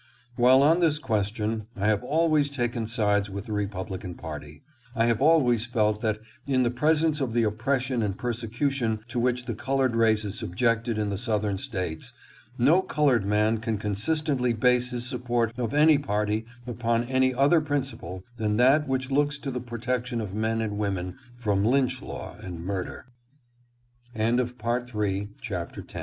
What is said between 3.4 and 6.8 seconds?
the Republican party, I have always felt that in the